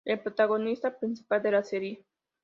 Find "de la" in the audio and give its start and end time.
1.43-1.63